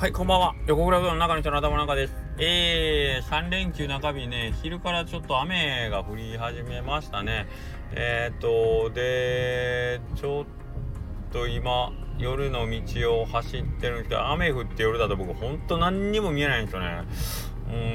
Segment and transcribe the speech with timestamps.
[0.00, 0.54] はい、こんばんは。
[0.66, 2.14] 横倉うどんの中の人の頭の中です。
[2.38, 7.46] えー、3連休中日ね、昼からちょっと雨が降り始めましたね。
[7.92, 17.04] えー、っと、で、ちょっと今、夜の道を走ってるんですけど、雨降って夜だと僕、ほんと何にも見えないんですよね。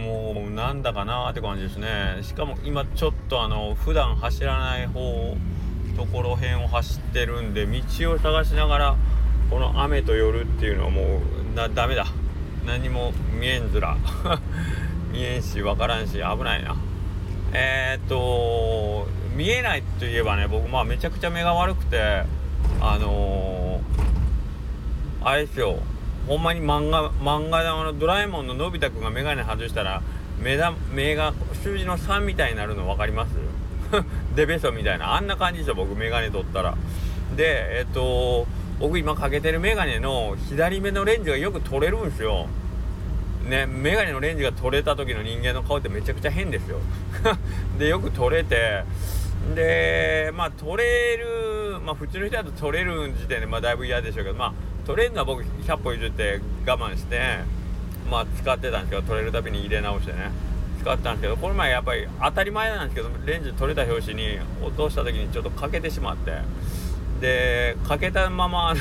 [0.05, 2.19] もう、なんだかなーって感じですね。
[2.21, 5.35] しかも今、ちょっとあの、普段走らない方、
[5.97, 8.95] ところ辺を走ってるんで、道を探しながら、
[9.49, 11.21] この雨と夜っていうのはも
[11.53, 12.05] うなダメだ。
[12.65, 13.95] 何も見えんずら。
[15.11, 16.75] 見えんし分からんし危ないな。
[17.53, 22.23] えー、っと見えないといえばね僕まあめちゃくちゃ目が悪くて
[22.81, 25.77] あのー、あれですよ。
[26.27, 30.01] ほんまに漫画漫画のドラえもんののび太くんが眼鏡外したら
[30.39, 33.29] 目だ目が数字の3みたいになるの分かります？
[34.35, 35.13] デベソみたいな。
[35.13, 36.75] あんな感じですよ僕眼鏡取ったら。
[37.37, 38.47] でえっと
[38.79, 42.47] 僕今かけてるメガネの左目のレンズがよく取れるんですよ。
[43.47, 46.79] ね、メガネのレンズが取れた時の人間の顔ってめちゃくちゃ変ですよ。
[47.77, 48.83] で、よく取れて、
[49.53, 54.53] で、まあ取れる、まあ普通の人だと取れる時点でまあだいぶ嫌でしょうけど、まあ
[54.85, 57.21] 取れるのは僕100歩譲って我慢して、
[58.09, 60.31] まあ使ってたんですけど、取れるたびに入れ直してね。
[60.81, 66.31] 使ったんですけど、この前やっぱり当たり前なんですけど、レンズ取れた拍子に落とした時にちょっと欠けてしまって、
[67.21, 68.75] でかけたままあ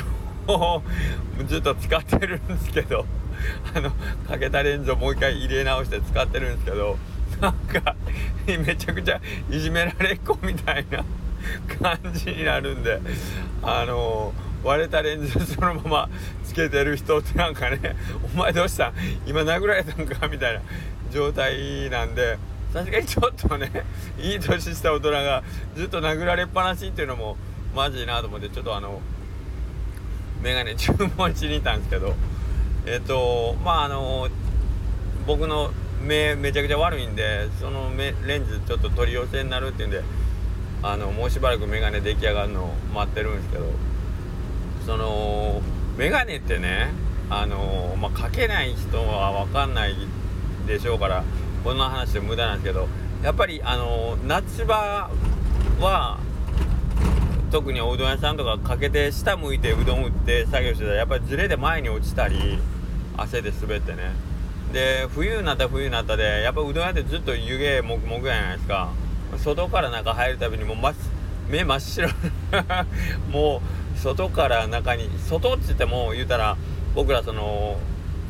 [0.47, 0.83] の
[1.47, 3.05] ずっと使ってるんですけど
[3.75, 3.91] あの
[4.27, 6.97] かけたレンズをもう一回入れ直して使ってるんですけど
[7.41, 7.95] なんか
[8.47, 9.19] めちゃくちゃ
[9.49, 11.03] いじめられっ子みたいな
[11.79, 12.99] 感じになるんで
[13.61, 16.09] あの割れたレンズそのまま
[16.43, 17.95] つけてる人ってなんかね
[18.35, 18.93] 「お前どうした？
[19.27, 20.61] 今殴られたんか?」みたいな
[21.11, 22.37] 状態なんで
[22.73, 23.71] 確かにちょっとね
[24.19, 25.43] いい年した大人が
[25.75, 27.37] ずっと殴られっぱなしっていうのも
[27.75, 29.01] マジいなと思ってちょっとあの
[30.41, 32.13] メガネ注文しに行ったんですけど
[32.85, 34.29] えっ、とまああの
[35.27, 35.71] 僕の
[36.01, 40.03] 目めちゃくちゃ悪いんでそのレンズちょっと取り寄せになるっていうんで
[40.83, 43.65] あのもうしばらくメガネ出来上がるのを待ってるんですけど
[44.85, 45.61] その
[45.97, 46.91] メガネってね
[47.29, 49.95] あのまあかけない人は分かんない
[50.67, 51.23] でしょうから
[51.63, 52.87] こんな話で無駄なんですけど
[53.23, 55.09] やっぱりあの夏場
[55.79, 56.19] は
[57.51, 62.59] 特におうどん屋さんとかかけて下向いてうどん打って作業してたらやっぱりずれで前に落ちたり
[63.17, 64.11] 汗で滑ってね。
[64.73, 68.91] で冬になった冬になったでやっぱうどん屋ってずっと湯気もくもくやないですか。
[69.37, 70.77] 外から中入るたびにもう
[71.49, 72.09] 目真っ白。
[73.31, 73.61] も
[73.95, 76.57] う外から中に外っつっても言うたら
[76.93, 77.77] 僕らその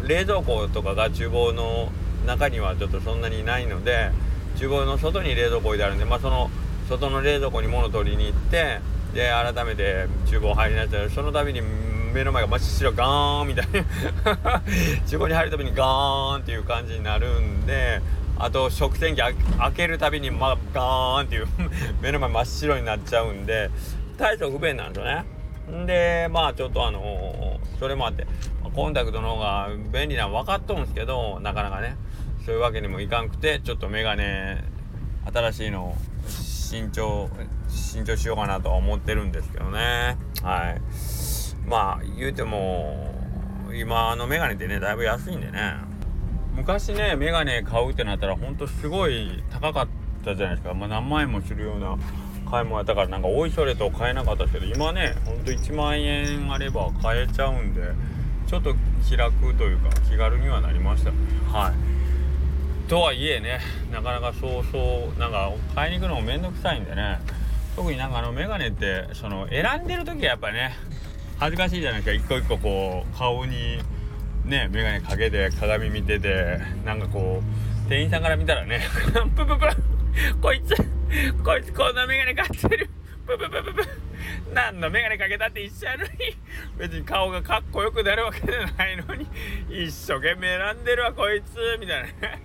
[0.04, 1.92] 冷蔵庫とかが厨房の
[2.28, 4.12] 中にはちょっとそんなにないので
[4.56, 6.50] 厨房の外に冷蔵庫置いてあるんでまあその
[6.88, 8.80] 外の冷蔵庫に物取りに行って
[9.16, 14.62] で改めて厨房入りなさいその度に目の前が真っ白ガーンみたいな
[15.08, 18.02] 厨房に入るたびにガーンっていう感じになるんで
[18.38, 19.34] あと食洗機開
[19.74, 21.48] けるたびに、ま、ガーンっていう
[22.02, 23.70] 目の前真っ白になっちゃうんで
[24.18, 25.26] 大層不便なんですよね。
[25.86, 28.28] でまあちょっとあのー、それもあって
[28.76, 31.96] コンタクトの方が便利なの分かっとるんですけどなかなかね
[32.46, 34.64] そういうわけにもいかんくてちょっとメガネ
[35.34, 35.96] 新しいの
[36.28, 37.30] 新調
[37.76, 40.18] 新調しようかなとは思ってるんですけどね。
[40.42, 40.82] はい。
[41.68, 43.14] まあ言うても
[43.74, 45.76] 今のメガネってねだいぶ安いんでね。
[46.56, 49.88] 昔ねメガネ買うってなったらほんとすごい高かっ
[50.24, 51.98] たじゃないですか、まあ、何万円もするような
[52.50, 57.82] 買い物やったからなんかおいそれと買えなかったですけど今ねほんと1万円あれば買えちゃうんで
[58.48, 58.74] ちょっと
[59.06, 61.12] 気楽というか気軽にはなりました。
[61.12, 61.18] ね
[61.52, 61.96] はい。
[62.88, 63.60] とはいえね
[63.92, 67.20] なかなかそうそうなんか買いに行くのもめんどくさいんでね。
[67.76, 70.76] 特になんかあのメガネってその選んでる時はやっぱね
[71.38, 72.38] 恥ずかしいじゃないですか。
[72.38, 73.78] 一個一個こう顔に
[74.46, 77.42] ねメガネかけて鏡見ててなんかこ
[77.86, 78.82] う店員さんから見たらね
[79.36, 79.60] プププ
[80.42, 80.76] こいつ
[81.44, 82.90] こいつこんなメガネ買ってる。
[83.28, 83.90] プププププ
[84.54, 86.10] 何のメガネかけたって一緒やのに。
[86.78, 89.28] 別に顔がかっこよくなるわけじゃないのに
[89.70, 91.78] 一生懸命選んでるわこいつ。
[91.80, 92.30] みたいな。
[92.30, 92.42] ね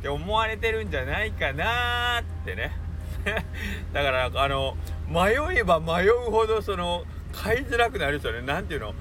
[0.00, 2.83] って思われてるんじゃないかなってね。
[3.92, 4.76] だからあの
[5.08, 8.94] 迷えば迷うほどその買いづらくなるですよね何ていうの？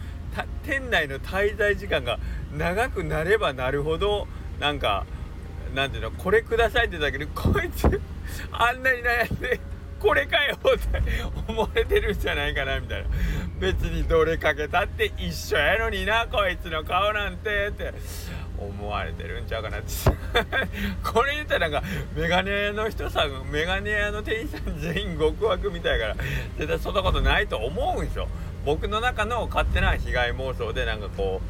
[0.64, 2.18] 店内の滞在時間が
[2.58, 4.28] 長くなればなるほど
[4.60, 5.06] なんか
[5.76, 6.12] なんていうの？
[6.12, 8.02] これくださいって言ったけどこいつ
[8.52, 9.60] あんなに悩んで
[10.00, 11.02] これかよって
[11.48, 13.10] 思われてるんじゃないかなみたいな。
[13.60, 17.94] 別にどれかけたって一緒やのになこいつの顔なんてって。
[18.58, 19.88] 思われてるんちゃうかなって。
[21.04, 26.16] これ言ったらなんかメガネ屋の人さんメガネ屋の店員さん全員極悪みたいから
[26.58, 28.28] 絶対そんなことないと思うんですよ。
[28.66, 31.50] 僕の中の勝手な被害妄想でなんかこう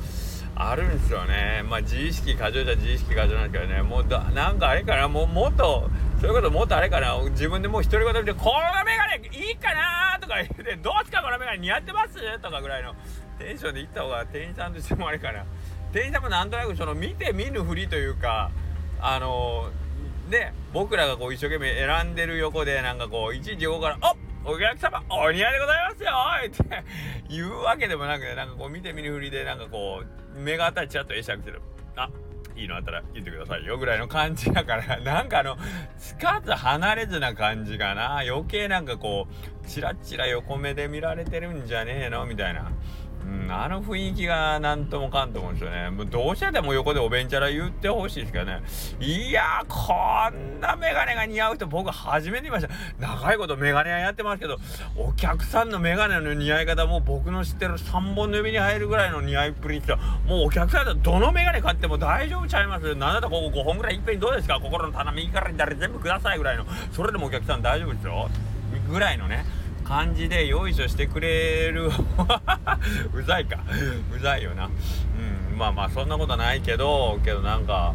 [0.56, 1.64] あるんですよね。
[1.68, 3.82] まあ自意識過剰じゃ自意識過剰なんですけどね。
[3.82, 5.08] もうだなんかあれかな。
[5.08, 5.90] もうもっと
[6.20, 7.18] そういうこともっとあれかな。
[7.32, 12.94] 自分でもう独り言で「このメガネいいかな?」とか言って「どうすかこのメガネ似合ってます?」とかぐらいの
[13.40, 15.44] テンションで行った方が店員さんとしてもあれかな。
[15.94, 18.52] 店員さんもなんとなくその見て見ぬふりというか
[19.00, 19.70] あの
[20.30, 26.12] で僕らがこう一生懸命選んでる横でなんかこういちいち横から「おっお客様お似合いでございますよ!」
[26.48, 26.84] って
[27.30, 30.04] 言うわけでもなくてなんかこう見て見ぬふりでなんかこ
[30.36, 31.62] う目が当たりちらっと会釈してる
[31.96, 32.10] あ
[32.56, 35.58] いいのあったら言ってくださいよぐらいの感じだから なんかあの
[35.98, 38.20] つかず離れずな感じかな。
[38.20, 39.28] 余計なんかこ
[39.64, 42.26] うチラチラ横目で見られてるんじゃねえの？
[42.26, 42.72] みたいな。
[43.26, 45.90] うん、あの雰囲気がなんともかんと思うんですよね。
[45.90, 48.62] もうどうしてでも横でおべんちゃら言ってほしいですけどね。
[49.00, 49.94] いや、こ
[50.30, 52.74] んなメガネが似合う人僕初めて見ました。
[53.00, 54.58] 長いことメガネ屋やってますけど、
[54.98, 59.98] お客さんのメガネの似合い方も僕の知ってる3本の指に入るぐらいの似合いっぷりですよ。
[60.26, 66.66] もうお客さんだどのメガネ買っても大丈夫ちゃいますなんだったここ5本ぐらいいっぺんにどうですか心の棚右から左全部くださいぐらいの。
[66.92, 68.30] それでもお客さん大丈夫ですよ。
[68.90, 69.46] ぐらいのね。
[69.84, 71.88] 感じでよいしょしてくれる。
[73.14, 73.60] うざいか。
[74.16, 74.66] うざいよな。
[74.66, 74.70] う
[75.56, 75.58] ん。
[75.58, 77.94] まあまあそんなことないけどけどなんか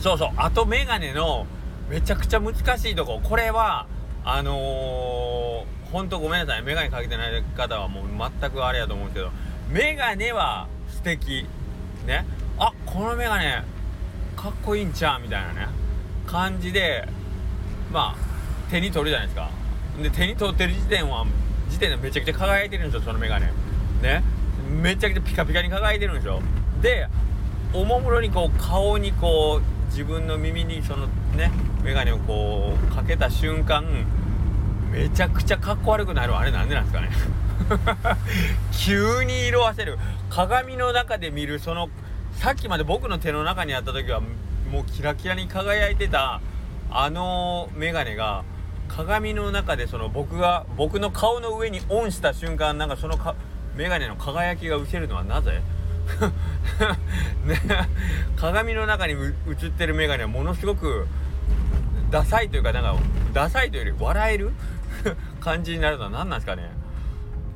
[0.00, 0.30] そうそう。
[0.36, 1.46] あとメガネの
[1.88, 3.20] めちゃくちゃ難しいとこ。
[3.22, 3.86] これは
[4.24, 6.62] あのー、ほんとごめんなさい。
[6.62, 8.04] メガネかけてない方はもう
[8.40, 9.32] 全くあれやと思うんですけど。
[9.68, 11.46] メガネは素敵。
[12.06, 12.24] ね。
[12.58, 13.62] あこのメガネ
[14.36, 15.20] かっこいいんちゃう？
[15.20, 15.68] みたいなね。
[16.26, 17.06] 感じで
[17.92, 19.50] まあ手に取るじゃないですか。
[20.00, 21.26] で手に取ってる時点は
[21.68, 23.46] 時点でめちゃくちゃ輝いてるんですよそのメガネ。
[24.02, 24.22] ね。
[24.70, 26.40] めちゃくちゃピカピカに輝いてるんですよ。
[26.80, 27.06] で
[27.72, 31.06] おもむろにこう顔にこう自分の耳にその
[31.36, 31.50] ね
[31.82, 33.84] メガネをこうかけた瞬間
[34.90, 36.36] めちゃくちゃかっこ悪くなる。
[36.36, 37.10] あれなんでなんですかね。
[38.72, 39.98] 急に色あせる。
[40.30, 41.88] 鏡の中で見るその
[42.34, 46.40] さっきまで僕の手の中にあった時はもうキラキラに輝いてた
[46.90, 48.44] あのメガネが
[48.88, 53.34] 鏡の中でその僕が僕の顔の上にオンした瞬間なんかそのか
[53.76, 55.62] 眼鏡の輝きが失せるのはなぜ？
[57.46, 57.60] ね、
[58.36, 61.06] 鏡の中に映ってる眼鏡はものすごく
[62.10, 62.96] ダサいというかなんか
[63.32, 64.52] ダサいというより笑える？
[65.40, 66.70] 感じになるのは何なんですかね？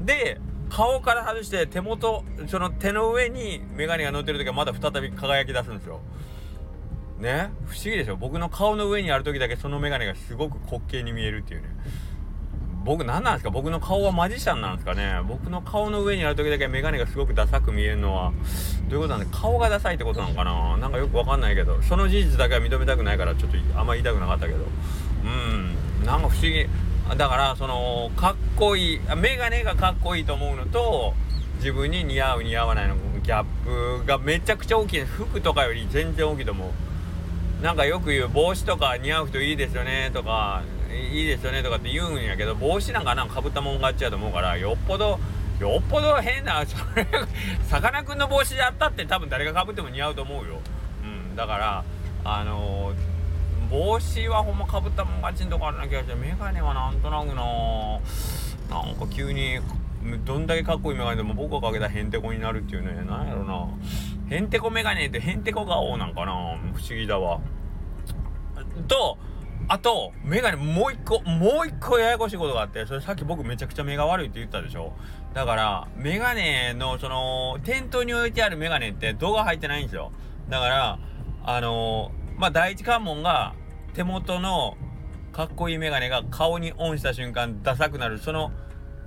[0.01, 0.41] で
[0.71, 6.01] 顔から外して手元その手の上に眼鏡が乗ってる時はまだ再び輝き出すんですよ。
[7.19, 8.17] ね不思議でしょ？
[8.17, 11.69] 僕の顔の上にある時だけその眼鏡がすごく滑稽に見えるっていうね。
[12.85, 13.51] 僕何なんですか？
[13.51, 15.21] 僕の顔はマジシャンなんですかね？
[15.27, 18.33] 僕の顔の上にある時だけ眼鏡がすごくダサく見えるのは。
[18.89, 20.77] どういうことなんで顔がダサいってことなのかな？
[20.77, 21.83] なんかよくわかんないけど。
[21.83, 24.59] その事実だけは認めたくないからちょっとあんま言いたくなかったけど。
[25.25, 25.75] うん。
[26.07, 26.69] なんか不思議。
[27.17, 31.15] だからそのかっこいい眼鏡がかっこいいと思うのと
[31.59, 33.45] 自分に似合う似合わないのギャッ
[34.01, 35.05] プがめちゃくちゃ大きい。
[35.05, 36.71] 服とかより全然大きいと思う。
[37.63, 40.63] なんかよく言う帽子とか似合う人いいですよねとか
[41.13, 45.19] いいですよねとかって言うんやけど帽子なんかなんかぶったもん勝ちやと思うからよっぽど
[45.59, 46.65] よっぽど変な
[47.65, 50.61] さかなクンの帽子であったって多分誰がかぶっても似合うと思うよ。
[51.03, 51.85] うんだから
[52.25, 57.43] あのー、帽子はほんまかぶったもん勝ちんとこあるな気がしてメガネはなんとなくな。
[58.69, 59.61] なんか急に
[60.25, 63.05] どんだけかっこいいメガネでも僕がかけたらへんてこになるっていうね。
[63.09, 63.67] なんやろな。
[64.29, 66.33] へんてこメガネってへんてこ顔なんかな
[66.75, 67.41] 不思議だわ。
[68.89, 69.19] と、
[69.69, 74.93] あと、メガネもう一個、もう一個ややこしいことがあって、それさっき僕めちゃくちゃ目が悪いって言ったでしょ
[75.35, 80.13] だから、メガネの、その、店頭に置いてあるメガネって動画入ってないんですよ。
[80.49, 80.99] だから、
[81.45, 83.55] あのー、まあ、第一関門が
[83.95, 84.77] 手元の
[85.33, 88.53] かっこいいメガネが顔にオンした瞬間ダサくなる、その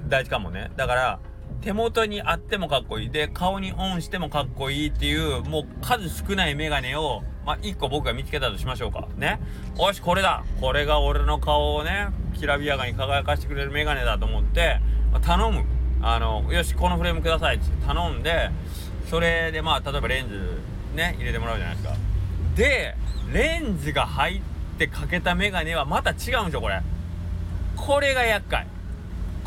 [0.08, 0.72] 第一関門ね。
[0.76, 1.20] だから、
[1.62, 3.10] 手元にあってもかっこいい。
[3.10, 9.08] で、顔にオンしてもかっこいいっていう、もう数少ないメガネを、まあ、1個僕が見つけたとしましょうか。
[9.18, 9.40] ね。
[9.78, 10.44] よし、これだ。
[10.62, 14.80] これが俺の顔をね、きらびやかに輝かしてくれるメガネだと思って、
[15.12, 15.66] まあ、頼む。
[16.02, 18.52] あの、よし、このフレームくださいって頼んで、
[19.10, 20.62] それでまあ、例えばレンズ
[20.96, 21.96] ね、入れてもらうじゃないですか。
[22.56, 22.96] で、
[23.34, 24.42] レンズが入っ
[24.78, 26.82] てかけたメガネはまた違うんですよ、これ。
[27.76, 28.68] これが厄介。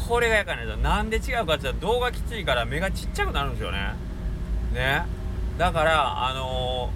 [0.08, 3.94] これがやかねなんで違うかって言ったら動画きついから目がちっちゃくなるんですよね。
[4.72, 5.04] ね。
[5.58, 6.90] だからあの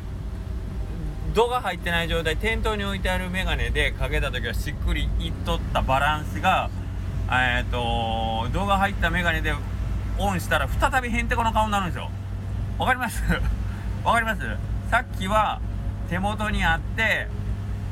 [1.33, 6.71] ー、動画入ってない状態店頭に置いてあるメガネでかけた時はしっくりいっとったバランスが
[7.31, 9.53] えっ、と動画入ったメガネで
[10.19, 12.11] オンしたら再びへんてこの顔になるんですよ。
[12.79, 13.23] わかります？
[14.05, 14.41] わかります？
[14.91, 15.61] さっきは
[16.09, 17.29] 手元にあって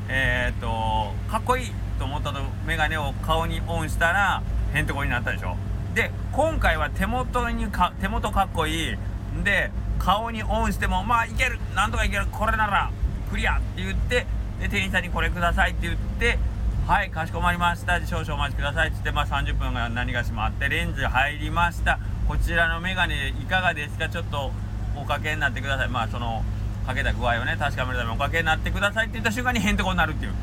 [0.07, 4.41] えっ、とかっこいいと思ったとメガネを顔にオンしたら
[4.75, 5.55] へんてこになったでしょ。
[5.93, 8.97] で今回は手元にか手元かっこいい。
[9.43, 11.57] で顔にオンしてもまあいける。
[11.73, 12.25] なんとかいける。
[12.31, 12.91] これなら
[13.31, 14.25] クリアって言って
[14.59, 16.37] で店員さんにこれくださいって言って
[16.85, 18.05] はいかしこまりました。
[18.05, 18.89] 少々お待ちください。
[18.89, 21.99] っつってまあ30分が何がしもあってレンズ入りました。
[22.27, 24.09] こちらのメガネいかがですか？
[24.09, 24.51] ちょっと
[24.97, 25.89] おかけになってください。
[25.89, 26.43] まあその
[26.85, 30.33] かけた具合をね確かめるためにおかけになってくださいって言った瞬間にへんてこになるっていう。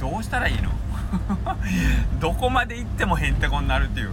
[0.00, 0.70] どうしたらいいの？
[2.20, 4.10] どこまで行ってもへんてこになるっていう。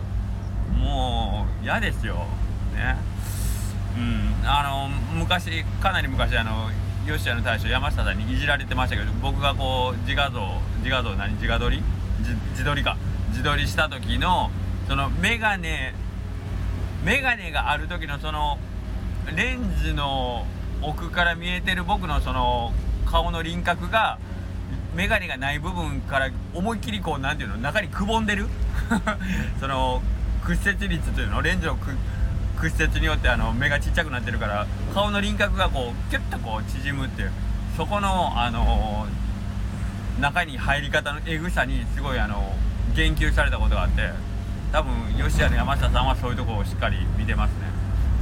[0.77, 2.25] もう嫌ですよ。
[2.75, 2.97] ね。
[3.97, 4.35] うん。
[4.45, 6.69] あの昔かなり昔あの
[7.05, 11.81] ヨシアの大将山下さんにいじられてましたけど僕がこう自画像自画像何自画撮り？
[12.51, 12.97] 自撮りか。
[13.29, 14.51] 自撮りした時の
[14.87, 15.93] そのメガネ
[17.03, 18.57] メガネがある時のその
[19.35, 20.45] レンズの
[20.81, 22.73] 奥から見えてる僕のその
[23.05, 24.17] 顔の輪郭が
[24.97, 28.47] メガネがない部分から思いっきりこう何ていうの中にくぼんでる？
[29.61, 30.01] その
[30.43, 31.77] 屈折率というのレンズの
[32.57, 37.31] 屈折によってあの目がちっちゃくなってるから顔の輪郭がこうキュッとこう縮むっていう
[37.77, 39.05] そこのあの
[40.19, 42.55] 中に入り方のエグさにすごいあの
[42.95, 44.09] 言及されたことがあって
[44.71, 47.67] 多分吉谷の山下さんはそういうとこをしっかり見てますね。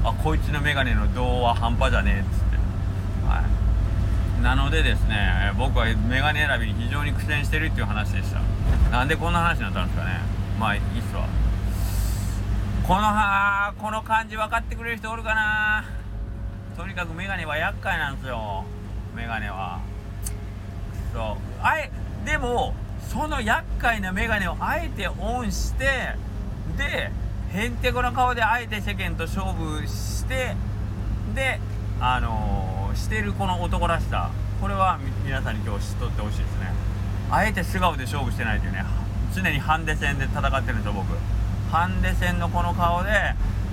[0.04, 2.58] あこいつの眼鏡の銅は半端じゃねえっつって。
[3.28, 3.65] はい。
[4.46, 8.42] なのでですね僕は眼鏡選びに非常に苦戦してるっていう話でした。
[8.92, 10.20] なんでこんな話になったんですかね。
[10.60, 11.28] まあいいっすわ。
[12.88, 15.86] このはこの感じ分かってくれる人おるかな。
[16.78, 18.66] とにかくメガネは厄介なんですよ。
[19.16, 19.80] メガネは。
[21.12, 21.24] そう。
[21.64, 21.90] あえ
[22.24, 22.76] でも
[23.10, 26.16] その厄介なメガネをあえてオンして
[26.78, 27.10] で
[27.52, 30.56] へんてこな顔であえて世間と勝負して
[31.34, 31.60] で
[32.00, 36.74] あのー、してるこの男らしさこれは皆さんに今日知っとってほしいですね。
[37.30, 38.84] あえて素顔で勝負してないというね
[39.36, 41.18] 常にハンデ戦で戦ってるんですよ僕。
[41.72, 43.10] ハンデ戦のこの顔で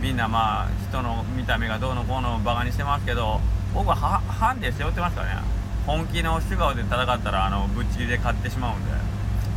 [0.01, 3.41] みんなまあ人の見た目がどうのこうのバカにしてますけど
[3.73, 5.43] 僕はハンデ背負ってますからね。
[5.87, 8.93] 本気の素顔で戦ったらあのぶっちぎりで勝ってしまうんで、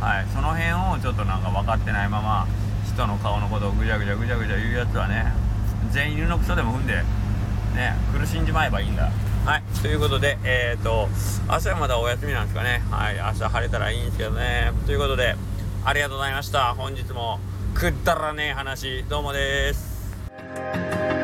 [0.00, 2.46] はい、その辺をちょっとなんか分かってないまま
[2.84, 5.32] 人の顔のことをぐちゃぐちゃぐちゃぐちゃ言うやつはね
[5.92, 6.94] 全員犬のクソでも踏んで
[7.74, 9.10] ね苦しんじまえばいいんだ。
[9.46, 9.62] はい。
[9.80, 11.08] ということでえっ、ー、と
[11.48, 12.82] 明日はまだお休みなんですかね。
[12.90, 13.14] はい。
[13.14, 14.72] 明日晴れたらいいんですけどね。
[14.86, 15.36] ということで
[15.84, 16.74] ありがとうございました。
[16.74, 17.38] 本日も
[17.72, 21.15] くだらねえ話どうもです。